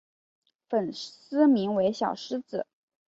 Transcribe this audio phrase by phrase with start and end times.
[0.67, 2.65] 粉丝名为小狮子。